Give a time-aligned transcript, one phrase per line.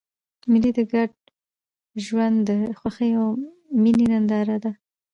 [0.51, 1.11] مېلې د ګډ
[2.05, 3.27] ژوند د خوښۍ او
[3.81, 4.71] میني ننداره ده.